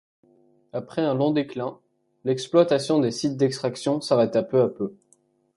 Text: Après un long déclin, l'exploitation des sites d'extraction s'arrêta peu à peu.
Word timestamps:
Après 0.73 1.03
un 1.03 1.13
long 1.13 1.29
déclin, 1.31 1.77
l'exploitation 2.25 2.97
des 2.99 3.11
sites 3.11 3.37
d'extraction 3.37 4.01
s'arrêta 4.01 4.41
peu 4.41 4.59
à 4.61 4.67
peu. 4.67 4.95